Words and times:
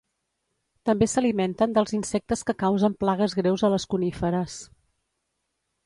També 0.89 1.07
s'alimenten 1.11 1.75
dels 1.77 1.93
insectes 1.99 2.43
que 2.49 2.57
causen 2.65 2.97
plagues 3.05 3.39
greus 3.43 3.69
a 3.69 3.73
les 3.75 3.89
coníferes 3.95 4.61